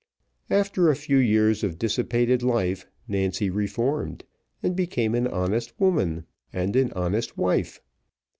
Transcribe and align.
After 0.49 0.89
a 0.89 0.95
few 0.95 1.17
years 1.17 1.63
of 1.63 1.77
dissipated 1.77 2.41
life, 2.41 2.87
Nancy 3.07 3.51
reformed, 3.51 4.23
and 4.63 4.75
became 4.75 5.13
an 5.13 5.27
honest 5.27 5.79
woman, 5.79 6.25
and 6.51 6.75
an 6.75 6.91
honest 6.93 7.37
wife. 7.37 7.79